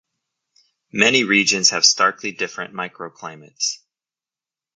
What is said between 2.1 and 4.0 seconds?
different microclimates.